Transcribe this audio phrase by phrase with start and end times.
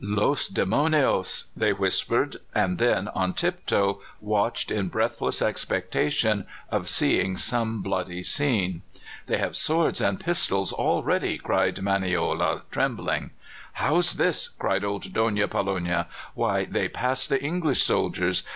[0.03, 7.83] "Los demonios!" they whispered, and then on tiptoe watched in breathless expectation of seeing some
[7.83, 8.81] bloody scene.
[9.27, 13.29] "They have swords and pistols all ready," cried Manoela, trembling.
[13.73, 16.07] "How's this?" cried old Donna Pollonia.
[16.33, 18.41] "Why, they pass the English soldiers.